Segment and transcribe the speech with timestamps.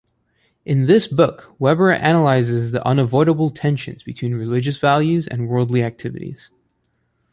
[0.65, 6.49] In this book Weber analyses the unavoidable tensions between religious values and worldly activities.